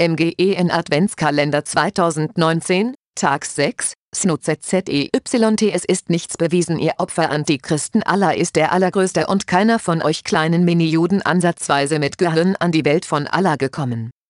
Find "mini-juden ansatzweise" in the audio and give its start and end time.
10.64-11.98